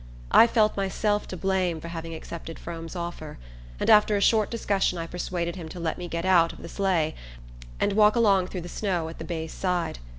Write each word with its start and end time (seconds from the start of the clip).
I 0.31 0.47
felt 0.47 0.75
myself 0.75 1.27
to 1.27 1.37
blame 1.37 1.79
for 1.79 1.89
having 1.89 2.15
accepted 2.15 2.57
Frome's 2.57 2.95
offer, 2.95 3.37
and 3.79 3.87
after 3.87 4.17
a 4.17 4.19
short 4.19 4.49
discussion 4.49 4.97
I 4.97 5.05
persuaded 5.05 5.55
him 5.57 5.69
to 5.69 5.79
let 5.79 5.99
me 5.99 6.07
get 6.07 6.25
out 6.25 6.51
of 6.51 6.63
the 6.63 6.69
sleigh 6.69 7.13
and 7.79 7.93
walk 7.93 8.15
along 8.15 8.47
through 8.47 8.61
the 8.61 8.67
snow 8.67 9.09
at 9.09 9.19
the 9.19 9.25
bay's 9.25 9.53
side. 9.53 9.99